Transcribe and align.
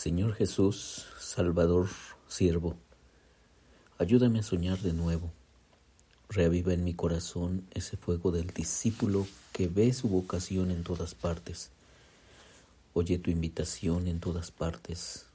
Señor 0.00 0.32
Jesús, 0.32 1.04
Salvador, 1.18 1.90
siervo, 2.26 2.74
ayúdame 3.98 4.38
a 4.38 4.42
soñar 4.42 4.78
de 4.78 4.94
nuevo. 4.94 5.30
Reaviva 6.30 6.72
en 6.72 6.84
mi 6.84 6.94
corazón 6.94 7.66
ese 7.74 7.98
fuego 7.98 8.32
del 8.32 8.46
discípulo 8.46 9.26
que 9.52 9.68
ve 9.68 9.92
su 9.92 10.08
vocación 10.08 10.70
en 10.70 10.84
todas 10.84 11.14
partes. 11.14 11.68
Oye 12.94 13.18
tu 13.18 13.30
invitación 13.30 14.06
en 14.06 14.20
todas 14.20 14.50
partes. 14.50 15.26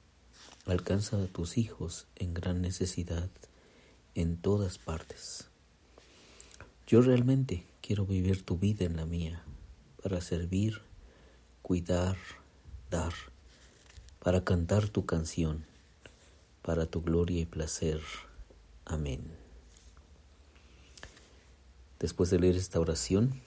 Alcanza 0.66 1.22
a 1.22 1.28
tus 1.28 1.58
hijos 1.58 2.08
en 2.16 2.34
gran 2.34 2.60
necesidad 2.60 3.30
en 4.16 4.36
todas 4.36 4.78
partes. 4.78 5.46
Yo 6.88 7.02
realmente 7.02 7.64
quiero 7.82 8.04
vivir 8.04 8.44
tu 8.44 8.58
vida 8.58 8.84
en 8.84 8.96
la 8.96 9.06
mía, 9.06 9.44
para 10.02 10.20
servir, 10.20 10.80
cuidar, 11.62 12.16
dar 12.90 13.14
para 14.26 14.42
cantar 14.42 14.88
tu 14.88 15.06
canción, 15.06 15.64
para 16.62 16.86
tu 16.86 17.00
gloria 17.00 17.42
y 17.42 17.44
placer. 17.44 18.00
Amén. 18.84 19.22
Después 22.00 22.30
de 22.30 22.40
leer 22.40 22.56
esta 22.56 22.80
oración, 22.80 23.40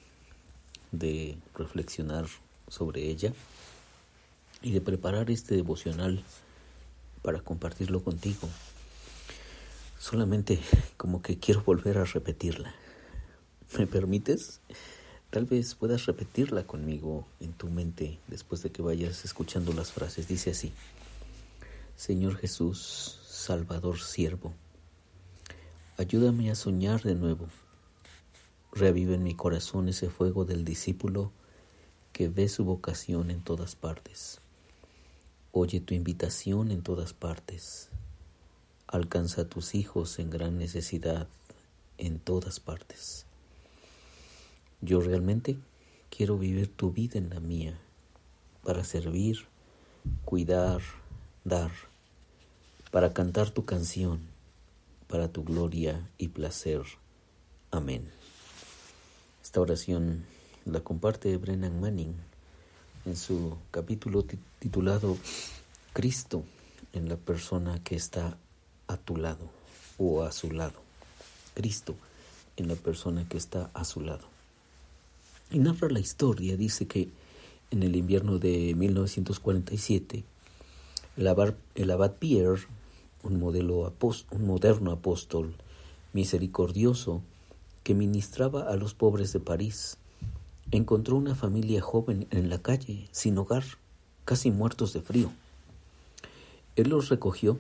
de 0.93 1.38
reflexionar 1.53 2.27
sobre 2.69 3.09
ella 3.09 3.33
y 4.61 4.71
de 4.71 4.79
preparar 4.79 5.29
este 5.31 5.53
devocional 5.53 6.23
para 7.23 7.41
compartirlo 7.41 8.02
contigo, 8.02 8.47
solamente 9.99 10.61
como 10.95 11.21
que 11.21 11.39
quiero 11.39 11.61
volver 11.61 11.97
a 11.97 12.05
repetirla. 12.05 12.73
¿Me 13.77 13.85
permites? 13.85 14.61
Tal 15.29 15.45
vez 15.45 15.75
puedas 15.75 16.07
repetirla 16.07 16.65
conmigo 16.65 17.27
en 17.39 17.53
tu 17.53 17.69
mente 17.69 18.17
después 18.27 18.63
de 18.63 18.71
que 18.71 18.81
vayas 18.81 19.25
escuchando 19.25 19.73
las 19.73 19.91
frases. 19.91 20.27
Dice 20.27 20.49
así, 20.49 20.71
Señor 21.95 22.35
Jesús, 22.38 23.19
Salvador 23.27 24.00
siervo, 24.00 24.53
ayúdame 25.97 26.50
a 26.50 26.55
soñar 26.55 27.03
de 27.03 27.13
nuevo. 27.13 27.47
Revive 28.72 29.16
en 29.16 29.23
mi 29.23 29.35
corazón 29.35 29.88
ese 29.88 30.09
fuego 30.09 30.45
del 30.45 30.66
discípulo 30.66 31.31
que 32.11 32.27
ve 32.27 32.50
su 32.50 32.66
vocación 32.66 33.30
en 33.30 33.41
todas 33.44 33.75
partes. 33.75 34.41
Oye 35.52 35.80
tu 35.80 35.94
invitación 35.94 36.72
en 36.72 36.81
todas 36.81 37.13
partes. 37.13 37.89
Alcanza 38.88 39.44
a 39.44 39.47
tus 39.47 39.75
hijos 39.75 40.17
en 40.17 40.31
gran 40.31 40.57
necesidad 40.57 41.27
en 42.00 42.19
todas 42.19 42.59
partes. 42.59 43.27
Yo 44.81 45.02
realmente 45.02 45.58
quiero 46.09 46.38
vivir 46.38 46.73
tu 46.73 46.91
vida 46.91 47.19
en 47.19 47.30
la 47.30 47.39
mía 47.39 47.77
para 48.63 48.83
servir, 48.83 49.45
cuidar, 50.23 50.81
dar, 51.44 51.72
para 52.91 53.13
cantar 53.13 53.52
tu 53.52 53.66
canción, 53.66 54.22
para 55.07 55.27
tu 55.27 55.44
gloria 55.44 56.09
y 56.17 56.30
placer. 56.30 56.83
Amén. 57.72 58.09
Esta 59.44 59.59
oración 59.59 60.25
la 60.66 60.80
comparte 60.81 61.35
Brennan 61.38 61.80
Manning 61.81 62.16
en 63.05 63.17
su 63.17 63.57
capítulo 63.72 64.23
titulado 64.59 65.17
Cristo 65.94 66.44
en 66.94 67.09
la 67.09 67.17
persona 67.17 67.83
que 67.83 67.95
está 67.95 68.38
a 68.88 68.97
tu 68.97 69.17
lado 69.17 69.50
o 69.97 70.23
a 70.23 70.31
su 70.31 70.52
lado. 70.52 70.80
Cristo 71.53 71.95
en 72.55 72.67
la 72.67 72.75
persona 72.75 73.27
que 73.27 73.38
está 73.38 73.69
a 73.73 73.83
su 73.83 74.02
lado. 74.02 74.38
Y 75.52 75.59
narra 75.59 75.89
la 75.89 76.00
historia, 76.00 76.55
dice 76.58 76.86
que 76.86 77.09
en 77.72 77.81
el 77.81 77.95
invierno 77.95 78.38
de 78.38 78.75
1947, 78.75 80.23
el 81.17 81.28
abad, 81.28 82.11
Pierre, 82.19 82.61
un, 83.23 83.39
modelo 83.39 83.91
un 84.31 84.45
moderno 84.45 84.91
apóstol 84.91 85.56
misericordioso 86.14 87.22
que 87.84 87.96
ministraba 87.96 88.69
a 88.69 88.75
los 88.75 88.94
pobres 88.94 89.34
de 89.34 89.40
París, 89.40 89.97
encontró 90.72 91.16
una 91.16 91.34
familia 91.34 91.81
joven 91.81 92.28
en 92.29 92.50
la 92.50 92.59
calle, 92.59 93.07
sin 93.12 93.38
hogar, 93.38 93.63
casi 94.25 94.52
muertos 94.52 94.94
de 94.94 95.02
frío. 95.02 95.31
Él 96.75 96.90
los 96.90 97.09
recogió 97.09 97.57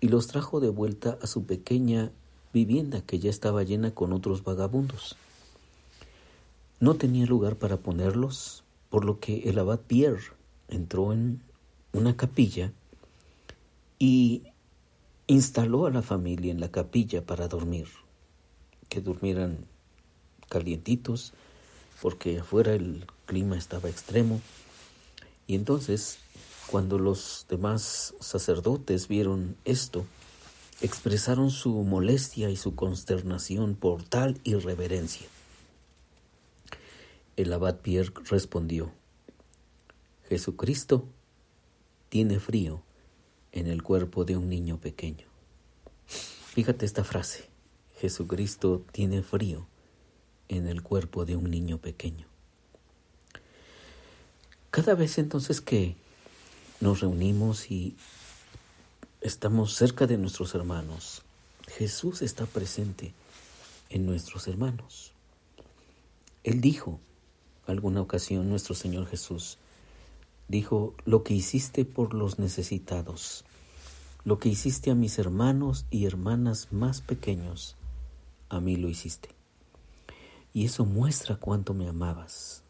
y 0.00 0.08
los 0.08 0.26
trajo 0.26 0.58
de 0.58 0.70
vuelta 0.70 1.18
a 1.22 1.26
su 1.28 1.44
pequeña 1.44 2.10
vivienda 2.52 3.00
que 3.00 3.20
ya 3.20 3.30
estaba 3.30 3.62
llena 3.62 3.92
con 3.92 4.12
otros 4.12 4.42
vagabundos. 4.42 5.16
No 6.78 6.94
tenía 6.94 7.24
lugar 7.24 7.56
para 7.56 7.78
ponerlos, 7.78 8.62
por 8.90 9.04
lo 9.04 9.18
que 9.18 9.48
el 9.48 9.58
abad 9.58 9.80
Pierre 9.80 10.32
entró 10.68 11.12
en 11.12 11.42
una 11.92 12.16
capilla 12.16 12.72
y 13.98 14.42
instaló 15.26 15.86
a 15.86 15.90
la 15.90 16.02
familia 16.02 16.52
en 16.52 16.60
la 16.60 16.70
capilla 16.70 17.24
para 17.24 17.48
dormir, 17.48 17.88
que 18.90 19.00
durmieran 19.00 19.64
calientitos, 20.48 21.32
porque 22.02 22.40
afuera 22.40 22.74
el 22.74 23.06
clima 23.24 23.56
estaba 23.56 23.88
extremo. 23.88 24.42
Y 25.46 25.54
entonces, 25.54 26.18
cuando 26.66 26.98
los 26.98 27.46
demás 27.48 28.14
sacerdotes 28.20 29.08
vieron 29.08 29.56
esto, 29.64 30.04
expresaron 30.82 31.50
su 31.50 31.72
molestia 31.84 32.50
y 32.50 32.56
su 32.56 32.74
consternación 32.74 33.76
por 33.76 34.02
tal 34.02 34.38
irreverencia. 34.44 35.26
El 37.36 37.52
abad 37.52 37.80
Pierre 37.80 38.12
respondió, 38.24 38.92
Jesucristo 40.28 41.06
tiene 42.08 42.40
frío 42.40 42.82
en 43.52 43.66
el 43.66 43.82
cuerpo 43.82 44.24
de 44.24 44.36
un 44.38 44.48
niño 44.48 44.78
pequeño. 44.80 45.26
Fíjate 46.06 46.86
esta 46.86 47.04
frase, 47.04 47.50
Jesucristo 48.00 48.84
tiene 48.90 49.22
frío 49.22 49.66
en 50.48 50.66
el 50.66 50.82
cuerpo 50.82 51.26
de 51.26 51.36
un 51.36 51.50
niño 51.50 51.76
pequeño. 51.76 52.26
Cada 54.70 54.94
vez 54.94 55.18
entonces 55.18 55.60
que 55.60 55.94
nos 56.80 57.00
reunimos 57.00 57.70
y 57.70 57.96
estamos 59.20 59.74
cerca 59.74 60.06
de 60.06 60.16
nuestros 60.16 60.54
hermanos, 60.54 61.22
Jesús 61.68 62.22
está 62.22 62.46
presente 62.46 63.12
en 63.90 64.06
nuestros 64.06 64.48
hermanos. 64.48 65.12
Él 66.44 66.60
dijo, 66.60 67.00
alguna 67.66 68.00
ocasión 68.00 68.48
nuestro 68.48 68.74
Señor 68.74 69.06
Jesús 69.06 69.58
dijo, 70.48 70.94
lo 71.04 71.22
que 71.24 71.34
hiciste 71.34 71.84
por 71.84 72.14
los 72.14 72.38
necesitados, 72.38 73.44
lo 74.24 74.38
que 74.38 74.48
hiciste 74.48 74.90
a 74.90 74.94
mis 74.94 75.18
hermanos 75.18 75.86
y 75.90 76.06
hermanas 76.06 76.68
más 76.70 77.00
pequeños, 77.00 77.76
a 78.48 78.60
mí 78.60 78.76
lo 78.76 78.88
hiciste. 78.88 79.30
Y 80.52 80.64
eso 80.64 80.84
muestra 80.84 81.36
cuánto 81.36 81.74
me 81.74 81.88
amabas. 81.88 82.62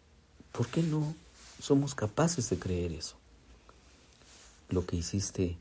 ¿Por 0.53 0.67
qué 0.69 0.83
no 0.83 1.15
somos 1.61 1.95
capaces 1.95 2.51
de 2.51 2.59
creer 2.59 2.93
eso? 2.93 3.17
Lo 4.69 4.87
que 4.87 4.97
hiciste 4.97 5.57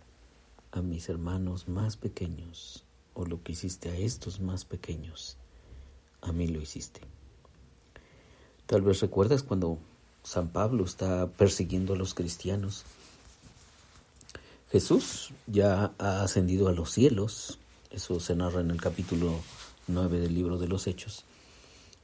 a 0.72 0.82
mis 0.82 1.10
hermanos 1.10 1.68
más 1.68 1.98
pequeños 1.98 2.84
o 3.14 3.26
lo 3.26 3.44
que 3.44 3.52
hiciste 3.54 3.90
a 3.90 3.96
estos 3.96 4.40
más 4.40 4.66
pequeños, 4.66 5.38
a 6.22 6.32
mí 6.32 6.48
lo 6.48 6.62
hiciste. 6.62 7.02
Tal 8.68 8.82
vez 8.82 9.00
recuerdas 9.02 9.44
cuando 9.44 9.78
San 10.24 10.50
Pablo 10.50 10.86
está 10.86 11.28
persiguiendo 11.28 11.94
a 11.94 11.98
los 11.98 12.16
cristianos. 12.16 12.84
Jesús 14.72 15.32
ya 15.46 15.94
ha 16.00 16.24
ascendido 16.24 16.68
a 16.68 16.72
los 16.72 16.92
cielos, 16.92 17.60
eso 17.92 18.20
se 18.20 18.36
narra 18.36 18.62
en 18.62 18.72
el 18.72 18.82
capítulo 18.82 19.40
9 19.88 20.20
del 20.20 20.34
libro 20.34 20.58
de 20.58 20.68
los 20.68 20.88
Hechos. 20.88 21.26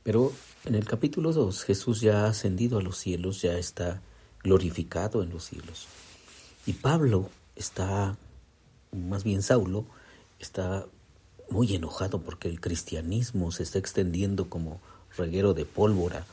Pero 0.04 0.32
en 0.66 0.76
el 0.76 0.86
capítulo 0.86 1.34
2 1.34 1.64
Jesús 1.64 2.00
ya 2.00 2.26
ha 2.26 2.30
ascendido 2.30 2.78
a 2.78 2.84
los 2.84 2.98
cielos, 2.98 3.42
ya 3.42 3.58
está 3.58 4.00
glorificado 4.44 5.24
en 5.24 5.32
los 5.32 5.46
cielos. 5.46 5.88
Y 6.68 6.74
Pablo 6.74 7.32
está, 7.56 8.16
más 8.92 9.24
bien 9.24 9.42
Saulo, 9.42 9.86
está 10.40 10.86
muy 11.50 11.74
enojado 11.74 12.22
porque 12.22 12.50
el 12.50 12.62
cristianismo 12.62 13.52
se 13.52 13.64
está 13.64 13.80
extendiendo 13.80 14.48
como 14.48 14.80
reguero 15.18 15.56
de 15.56 15.66
pólvora 15.66 16.24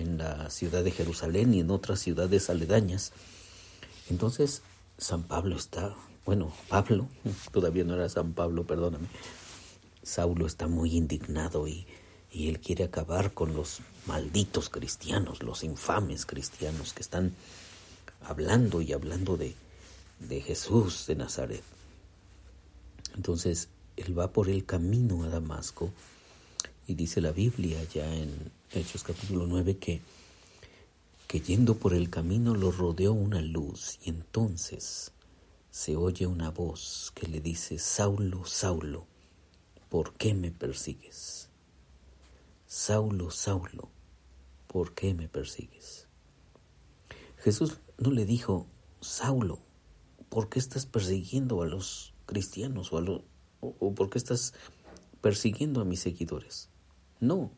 en 0.00 0.18
la 0.18 0.50
ciudad 0.50 0.82
de 0.84 0.90
Jerusalén 0.90 1.54
y 1.54 1.60
en 1.60 1.70
otras 1.70 2.00
ciudades 2.00 2.50
aledañas. 2.50 3.12
Entonces, 4.08 4.62
San 4.98 5.22
Pablo 5.22 5.56
está, 5.56 5.94
bueno, 6.26 6.52
Pablo, 6.68 7.08
todavía 7.52 7.84
no 7.84 7.94
era 7.94 8.08
San 8.08 8.32
Pablo, 8.32 8.64
perdóname, 8.64 9.08
Saulo 10.02 10.46
está 10.46 10.66
muy 10.66 10.96
indignado 10.96 11.68
y, 11.68 11.86
y 12.32 12.48
él 12.48 12.60
quiere 12.60 12.84
acabar 12.84 13.32
con 13.32 13.54
los 13.54 13.80
malditos 14.06 14.70
cristianos, 14.70 15.42
los 15.42 15.62
infames 15.62 16.26
cristianos 16.26 16.92
que 16.92 17.02
están 17.02 17.34
hablando 18.22 18.80
y 18.80 18.92
hablando 18.92 19.36
de, 19.36 19.54
de 20.20 20.40
Jesús 20.40 21.06
de 21.06 21.16
Nazaret. 21.16 21.62
Entonces, 23.14 23.68
él 23.96 24.18
va 24.18 24.32
por 24.32 24.48
el 24.48 24.64
camino 24.64 25.24
a 25.24 25.28
Damasco 25.28 25.90
y 26.90 26.96
dice 26.96 27.20
la 27.20 27.30
Biblia 27.30 27.78
ya 27.84 28.12
en 28.12 28.50
Hechos 28.72 29.04
capítulo 29.04 29.46
9 29.46 29.76
que, 29.76 30.00
que 31.28 31.40
yendo 31.40 31.76
por 31.76 31.94
el 31.94 32.10
camino 32.10 32.56
lo 32.56 32.72
rodeó 32.72 33.12
una 33.12 33.40
luz 33.40 34.00
y 34.02 34.10
entonces 34.10 35.12
se 35.70 35.94
oye 35.94 36.26
una 36.26 36.50
voz 36.50 37.12
que 37.14 37.28
le 37.28 37.40
dice, 37.40 37.78
Saulo, 37.78 38.44
Saulo, 38.44 39.06
¿por 39.88 40.14
qué 40.14 40.34
me 40.34 40.50
persigues? 40.50 41.48
Saulo, 42.66 43.30
Saulo, 43.30 43.88
¿por 44.66 44.92
qué 44.92 45.14
me 45.14 45.28
persigues? 45.28 46.08
Jesús 47.36 47.78
no 47.98 48.10
le 48.10 48.24
dijo, 48.24 48.66
Saulo, 49.00 49.60
¿por 50.28 50.48
qué 50.48 50.58
estás 50.58 50.86
persiguiendo 50.86 51.62
a 51.62 51.66
los 51.66 52.14
cristianos 52.26 52.92
o, 52.92 52.98
a 52.98 53.04
o 53.60 53.94
por 53.94 54.10
qué 54.10 54.18
estás 54.18 54.54
persiguiendo 55.20 55.80
a 55.80 55.84
mis 55.84 56.00
seguidores? 56.00 56.68
No. 57.20 57.50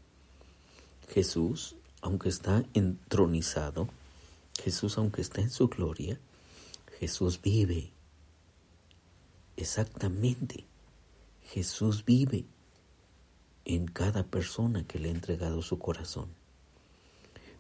Jesús, 1.09 1.77
aunque 2.01 2.29
está 2.29 2.65
entronizado, 2.75 3.89
Jesús, 4.63 4.99
aunque 4.99 5.23
está 5.23 5.41
en 5.41 5.51
su 5.51 5.69
gloria, 5.69 6.19
Jesús 6.99 7.41
vive. 7.41 7.91
Exactamente. 9.57 10.65
Jesús 11.45 12.05
vive 12.05 12.45
en 13.65 13.87
cada 13.87 14.25
persona 14.25 14.87
que 14.87 14.99
le 14.99 15.09
ha 15.09 15.13
entregado 15.13 15.63
su 15.63 15.79
corazón. 15.79 16.29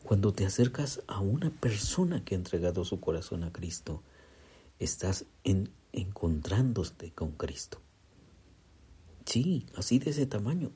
Cuando 0.04 0.32
te 0.32 0.44
acercas 0.44 1.02
a 1.06 1.20
una 1.20 1.50
persona 1.50 2.24
que 2.24 2.34
ha 2.34 2.38
entregado 2.38 2.84
su 2.84 3.00
corazón 3.00 3.44
a 3.44 3.52
Cristo, 3.52 4.02
estás 4.80 5.26
en, 5.44 5.70
encontrándote 5.92 7.12
con 7.12 7.32
Cristo. 7.32 7.80
Sí, 9.24 9.66
así 9.76 10.00
de 10.00 10.10
ese 10.10 10.26
tamaño. 10.26 10.72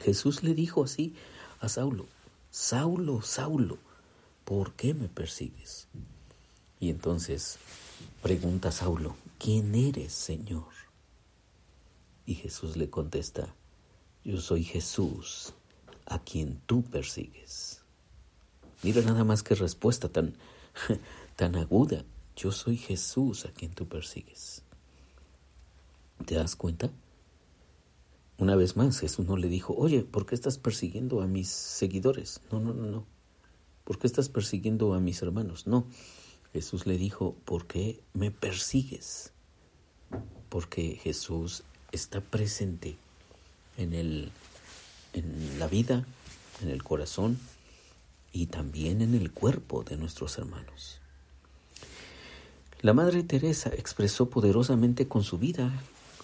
Jesús 0.00 0.42
le 0.42 0.54
dijo 0.54 0.84
así 0.84 1.14
a 1.60 1.68
Saulo, 1.68 2.06
Saulo, 2.50 3.22
Saulo, 3.22 3.78
¿por 4.44 4.72
qué 4.74 4.94
me 4.94 5.08
persigues? 5.08 5.88
Y 6.80 6.90
entonces 6.90 7.58
pregunta 8.22 8.72
Saulo, 8.72 9.16
¿quién 9.38 9.74
eres, 9.74 10.12
Señor? 10.12 10.72
Y 12.26 12.34
Jesús 12.34 12.76
le 12.76 12.90
contesta, 12.90 13.54
yo 14.24 14.40
soy 14.40 14.64
Jesús, 14.64 15.54
a 16.06 16.18
quien 16.18 16.60
tú 16.66 16.82
persigues. 16.82 17.80
Mira 18.82 19.02
nada 19.02 19.24
más 19.24 19.42
que 19.42 19.54
respuesta 19.54 20.08
tan, 20.08 20.34
tan 21.36 21.56
aguda. 21.56 22.04
Yo 22.36 22.50
soy 22.50 22.76
Jesús 22.76 23.44
a 23.44 23.50
quien 23.50 23.72
tú 23.72 23.86
persigues. 23.86 24.62
¿Te 26.26 26.34
das 26.34 26.56
cuenta? 26.56 26.90
Una 28.42 28.56
vez 28.56 28.76
más, 28.76 28.98
Jesús 28.98 29.24
no 29.24 29.36
le 29.36 29.46
dijo, 29.46 29.72
oye, 29.76 30.02
¿por 30.02 30.26
qué 30.26 30.34
estás 30.34 30.58
persiguiendo 30.58 31.22
a 31.22 31.28
mis 31.28 31.46
seguidores? 31.46 32.40
No, 32.50 32.58
no, 32.58 32.74
no, 32.74 32.90
no. 32.90 33.06
¿Por 33.84 34.00
qué 34.00 34.08
estás 34.08 34.28
persiguiendo 34.28 34.94
a 34.94 34.98
mis 34.98 35.22
hermanos? 35.22 35.68
No. 35.68 35.86
Jesús 36.52 36.84
le 36.84 36.98
dijo, 36.98 37.36
¿por 37.44 37.68
qué 37.68 38.00
me 38.14 38.32
persigues? 38.32 39.30
Porque 40.48 40.98
Jesús 41.00 41.62
está 41.92 42.20
presente 42.20 42.96
en, 43.76 43.92
el, 43.92 44.32
en 45.12 45.60
la 45.60 45.68
vida, 45.68 46.04
en 46.62 46.68
el 46.68 46.82
corazón 46.82 47.38
y 48.32 48.46
también 48.46 49.02
en 49.02 49.14
el 49.14 49.30
cuerpo 49.30 49.84
de 49.84 49.96
nuestros 49.96 50.36
hermanos. 50.38 50.98
La 52.80 52.92
Madre 52.92 53.22
Teresa 53.22 53.70
expresó 53.72 54.30
poderosamente 54.30 55.06
con 55.06 55.22
su 55.22 55.38
vida 55.38 55.72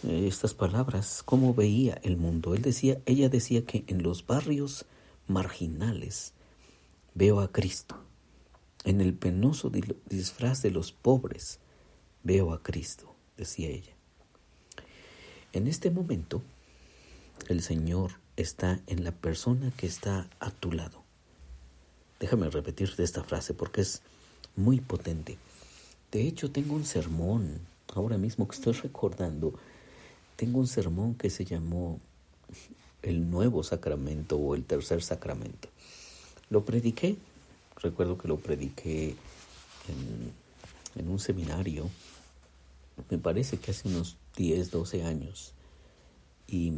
estas 0.03 0.55
palabras, 0.55 1.23
cómo 1.25 1.55
veía 1.55 1.95
el 2.03 2.17
mundo. 2.17 2.55
Él 2.55 2.63
decía, 2.63 3.01
ella 3.07 3.29
decía 3.29 3.65
que 3.65 3.85
en 3.89 4.03
los 4.03 4.27
barrios 4.27 4.85
marginales 5.27 6.33
veo 7.15 7.41
a 7.41 7.51
Cristo. 7.51 7.97
En 8.85 9.01
el 9.01 9.13
penoso 9.13 9.71
disfraz 10.09 10.63
de 10.63 10.71
los 10.71 10.93
pobres 10.93 11.59
veo 12.23 12.53
a 12.53 12.63
Cristo, 12.63 13.15
decía 13.37 13.69
ella. 13.69 13.93
En 15.53 15.67
este 15.67 15.91
momento, 15.91 16.43
el 17.49 17.63
Señor 17.63 18.13
está 18.37 18.81
en 18.87 19.03
la 19.03 19.13
persona 19.13 19.73
que 19.77 19.87
está 19.87 20.29
a 20.39 20.51
tu 20.51 20.73
lado. 20.73 21.03
Déjame 22.21 22.51
repetir 22.51 22.93
esta 22.99 23.25
frase 23.25 23.55
porque 23.55 23.81
es 23.81 24.03
muy 24.57 24.81
potente. 24.81 25.39
De 26.13 26.23
hecho, 26.27 26.51
tengo 26.51 26.75
un 26.75 26.85
sermón, 26.85 27.61
ahora 27.95 28.19
mismo 28.19 28.47
que 28.47 28.57
estoy 28.57 28.75
recordando, 28.75 29.55
tengo 30.39 30.61
un 30.61 30.69
sermón 30.69 31.17
que 31.17 31.31
se 31.31 31.45
llamó 31.45 31.99
El 33.03 33.29
Nuevo 33.29 33.65
Sacramento 33.65 34.37
o 34.37 34.55
el 34.55 34.63
Tercer 34.63 35.03
Sacramento. 35.03 35.69
Lo 36.49 36.65
prediqué, 36.65 37.17
recuerdo 37.83 38.17
que 38.17 38.29
lo 38.29 38.37
prediqué 38.37 39.17
en, 39.89 41.09
un 41.09 41.19
seminario, 41.19 41.91
me 43.11 43.19
parece 43.19 43.59
que 43.59 43.73
hace 43.73 43.89
unos 43.89 44.17
10, 44.37 44.71
12 44.71 45.03
años. 45.03 45.55
Y, 46.47 46.73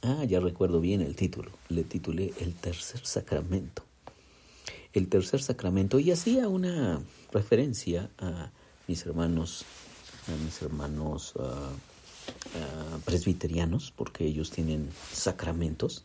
ah, 0.00 0.24
ya 0.24 0.40
recuerdo 0.40 0.80
bien 0.80 1.02
el 1.02 1.14
título. 1.14 1.50
Le 1.68 1.84
titulé 1.84 2.32
El 2.40 2.54
tercer 2.54 3.04
sacramento. 3.04 3.84
El 4.94 5.08
tercer 5.08 5.42
sacramento. 5.42 5.98
Y 5.98 6.10
hacía 6.10 6.48
una 6.48 7.02
referencia 7.32 8.10
a 8.16 8.50
mis 8.88 9.04
hermanos, 9.04 9.66
a 10.26 10.42
mis 10.42 10.62
hermanos 10.62 11.34
ah, 11.38 11.70
ah, 12.54 12.98
presbiterianos, 13.04 13.92
porque 13.96 14.26
ellos 14.26 14.50
tienen 14.50 14.90
sacramentos. 15.12 16.04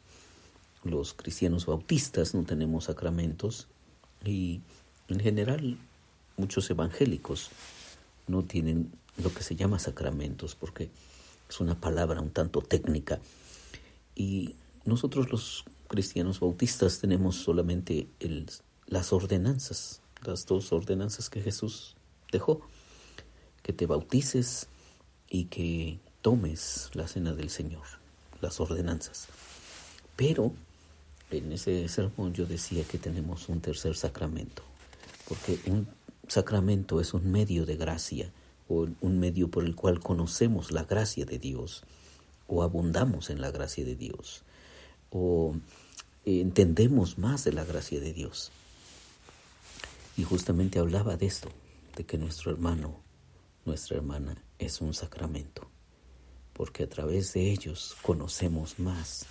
Los 0.83 1.13
cristianos 1.13 1.65
bautistas 1.65 2.33
no 2.33 2.44
tenemos 2.44 2.86
sacramentos. 2.86 3.68
Y 4.25 4.62
en 5.07 5.19
general, 5.19 5.77
muchos 6.38 6.69
evangélicos 6.69 7.50
no 8.27 8.44
tienen 8.44 8.91
lo 9.18 9.33
que 9.33 9.44
se 9.44 9.56
llama 9.56 9.80
sacramentos, 9.80 10.56
porque 10.56 10.89
es 11.50 11.59
una 11.59 11.80
palabra 11.80 12.21
un 12.21 12.31
tanto 12.31 12.62
técnica. 12.62 13.19
Y 14.15 14.56
nosotros 14.86 15.31
los 15.31 15.65
cristianos 15.88 16.39
bautistas 16.39 17.00
tenemos 17.00 17.36
solamente 17.36 18.07
el, 18.19 18.50
las 18.86 19.12
ordenanzas, 19.12 20.01
las 20.24 20.45
dos 20.45 20.71
ordenanzas 20.71 21.30
que 21.30 21.41
Jesús 21.41 21.95
dejó, 22.31 22.62
que 23.63 23.74
te 23.74 23.86
bautices 23.86 24.68
y 25.30 25.45
que 25.45 26.00
tomes 26.29 26.91
la 26.93 27.07
cena 27.07 27.33
del 27.33 27.49
Señor, 27.49 27.81
las 28.39 28.59
ordenanzas. 28.59 29.29
Pero 30.15 30.53
en 31.31 31.51
ese 31.51 31.89
sermón 31.89 32.35
yo 32.35 32.45
decía 32.45 32.83
que 32.83 32.99
tenemos 32.99 33.49
un 33.49 33.61
tercer 33.61 33.95
sacramento, 33.95 34.61
porque 35.27 35.59
un 35.65 35.87
sacramento 36.27 37.01
es 37.01 37.15
un 37.15 37.31
medio 37.31 37.65
de 37.65 37.77
gracia 37.77 38.31
o 38.67 38.87
un 39.01 39.19
medio 39.19 39.50
por 39.50 39.65
el 39.65 39.74
cual 39.74 40.01
conocemos 40.01 40.71
la 40.71 40.83
gracia 40.83 41.25
de 41.25 41.39
Dios 41.39 41.81
o 42.48 42.62
abundamos 42.62 43.31
en 43.31 43.41
la 43.41 43.50
gracia 43.50 43.83
de 43.83 43.95
Dios 43.95 44.43
o 45.09 45.55
entendemos 46.25 47.17
más 47.17 47.43
de 47.43 47.53
la 47.53 47.65
gracia 47.65 48.00
de 48.00 48.13
Dios. 48.13 48.51
Y 50.15 50.25
justamente 50.25 50.77
hablaba 50.77 51.17
de 51.17 51.25
esto, 51.25 51.50
de 51.95 52.05
que 52.05 52.19
nuestro 52.19 52.51
hermano, 52.51 53.00
nuestra 53.65 53.98
hermana 53.98 54.38
es 54.59 54.79
un 54.79 54.93
sacramento, 54.93 55.67
porque 56.60 56.84
a 56.84 56.89
través 56.89 57.32
de 57.32 57.51
ellos 57.54 57.96
conocemos 58.01 58.80
más 58.80 59.25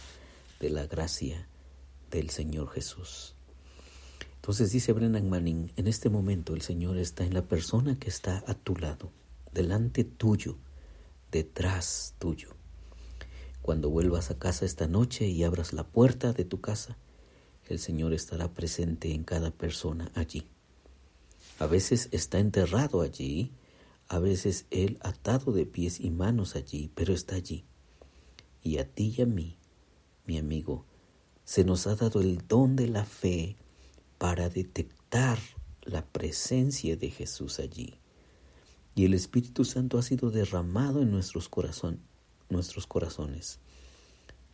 de 0.61 0.71
la 0.71 0.87
gracia 0.87 1.47
del 2.11 2.31
Señor 2.31 2.71
Jesús. 2.71 3.35
Entonces 4.37 4.73
dice 4.73 4.95
Brennan 4.95 5.29
Manning, 5.29 5.71
en 5.77 5.89
este 5.89 6.09
momento 6.09 6.55
el 6.55 6.63
Señor 6.63 6.97
está 6.97 7.25
en 7.25 7.35
la 7.35 7.43
persona 7.43 7.99
que 7.99 8.09
está 8.09 8.43
a 8.47 8.55
tu 8.55 8.77
lado 8.77 9.13
delante 9.53 10.05
tuyo, 10.05 10.57
detrás 11.31 12.15
tuyo. 12.19 12.55
Cuando 13.61 13.91
vuelvas 13.91 14.31
a 14.31 14.39
casa 14.39 14.65
esta 14.65 14.87
noche 14.87 15.27
y 15.27 15.45
abras 15.45 15.75
la 15.75 15.87
puerta 15.87 16.33
de 16.33 16.47
tu 16.47 16.63
casa, 16.63 16.97
el 17.67 17.79
Señor 17.79 18.15
estará 18.15 18.55
presente 18.55 19.13
en 19.13 19.25
cada 19.25 19.51
persona 19.51 20.11
allí. 20.15 20.49
A 21.59 21.67
veces 21.67 22.09
está 22.11 22.39
enterrado 22.39 23.03
allí, 23.03 23.53
a 24.09 24.19
veces 24.19 24.67
Él 24.71 24.99
atado 25.03 25.53
de 25.53 25.67
pies 25.67 26.01
y 26.01 26.11
manos 26.11 26.57
allí, 26.57 26.91
pero 26.95 27.13
está 27.13 27.37
allí. 27.37 27.65
Y 28.63 28.79
a 28.79 28.89
ti 28.89 29.15
y 29.17 29.23
a 29.23 29.27
mí, 29.27 29.57
mi 30.27 30.39
amigo, 30.39 30.85
se 31.45 31.65
nos 31.65 31.87
ha 31.87 31.95
dado 31.95 32.21
el 32.21 32.47
don 32.47 32.77
de 32.77 32.89
la 32.89 33.05
fe 33.05 33.57
para 34.19 34.49
detectar 34.49 35.39
la 35.83 36.05
presencia 36.05 36.97
de 36.97 37.11
Jesús 37.11 37.61
allí 37.61 37.99
y 38.99 39.05
el 39.05 39.15
Espíritu 39.15 39.65
Santo 39.65 39.97
ha 39.97 40.03
sido 40.03 40.33
derramado 40.33 41.03
en 41.03 41.13
nuestros, 41.13 41.49
nuestros 42.49 42.87
corazones 42.89 43.61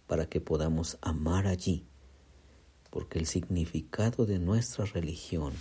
para 0.06 0.26
que 0.26 0.42
podamos 0.42 0.98
amar 1.00 1.46
allí, 1.46 1.86
porque 2.90 3.18
el 3.18 3.24
significado 3.24 4.26
de 4.26 4.38
nuestra 4.38 4.84
religión 4.84 5.54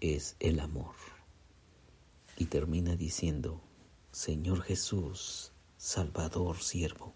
es 0.00 0.36
el 0.38 0.60
amor. 0.60 0.94
Y 2.38 2.46
termina 2.46 2.96
diciendo, 2.96 3.60
Señor 4.12 4.62
Jesús, 4.62 5.52
Salvador, 5.76 6.62
siervo, 6.62 7.12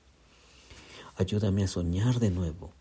ayúdame 1.16 1.64
a 1.64 1.68
soñar 1.68 2.20
de 2.20 2.30
nuevo, 2.30 2.74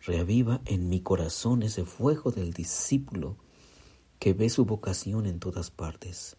reaviva 0.00 0.62
en 0.64 0.88
mi 0.88 1.00
corazón 1.00 1.62
ese 1.62 1.84
fuego 1.84 2.30
del 2.30 2.54
discípulo 2.54 3.36
que 4.18 4.32
ve 4.32 4.48
su 4.48 4.64
vocación 4.64 5.26
en 5.26 5.40
todas 5.40 5.70
partes 5.70 6.36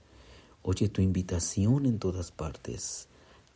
Oye 0.66 0.88
tu 0.88 1.02
invitación 1.02 1.86
en 1.86 2.00
todas 2.00 2.32
partes. 2.32 3.10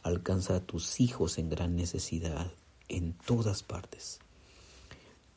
Alcanza 0.03 0.58
a 0.58 0.60
tus 0.60 1.00
hijos 1.00 1.38
en 1.38 1.48
gran 1.48 1.77
necesidad 1.77 2.51
en 2.89 3.13
todas 3.13 3.63
partes. 3.63 4.20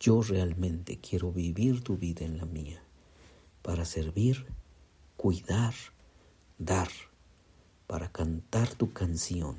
Yo 0.01 0.21
realmente 0.21 0.99
quiero 0.99 1.31
vivir 1.31 1.85
tu 1.85 1.97
vida 1.97 2.25
en 2.25 2.39
la 2.39 2.45
mía 2.45 2.83
para 3.63 3.85
servir, 3.85 4.47
cuidar, 5.17 5.75
dar, 6.61 6.89
para 7.87 8.13
cantar 8.13 8.75
tu 8.75 8.93
canción, 8.93 9.57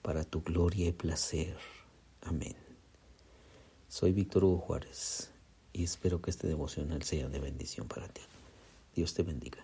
para 0.00 0.24
tu 0.24 0.42
gloria 0.42 0.88
y 0.88 0.92
placer. 0.92 1.58
Amén. 2.22 2.56
Soy 3.88 4.12
Víctor 4.12 4.44
Hugo 4.44 4.58
Juárez 4.58 5.30
y 5.74 5.84
espero 5.84 6.22
que 6.22 6.30
este 6.30 6.48
devocional 6.48 7.02
sea 7.02 7.28
de 7.28 7.38
bendición 7.38 7.86
para 7.86 8.08
ti. 8.08 8.22
Dios 8.94 9.12
te 9.12 9.22
bendiga. 9.22 9.62